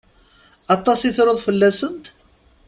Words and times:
Aṭas 0.75 0.99
i 1.09 1.11
truḍ 1.15 1.37
fell-asent. 1.45 2.05